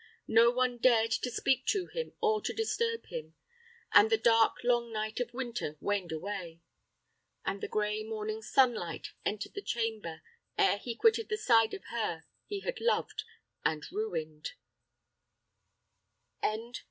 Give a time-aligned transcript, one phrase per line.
[0.33, 3.35] No one dared to speak to him or to disturb him;
[3.93, 6.59] and the dark, long night of winter waned away,
[7.45, 10.23] and the gray morning sunlight entered the chamber,
[10.57, 13.25] ere he quitted the side of her he had loved
[13.63, 14.53] and ruined.